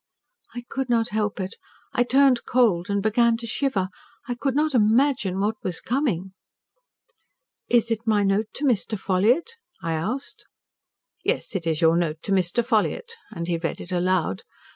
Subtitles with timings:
[0.55, 1.57] I could not help it
[1.93, 3.89] I turned cold and began to shiver.
[4.27, 6.33] I could not imagine what was coming."
[7.69, 8.97] "'Is it my note to Mr.
[8.97, 10.45] Ffolliott?' I asked.
[11.23, 12.65] "'Yes, it is your note to Mr.
[12.65, 14.41] Ffolliott,' and he read it aloud.